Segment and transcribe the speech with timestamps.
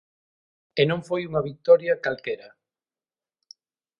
[0.81, 2.49] E non foi unha vitoria calquera.